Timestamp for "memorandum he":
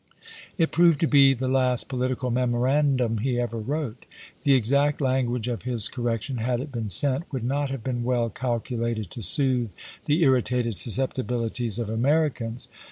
2.31-3.39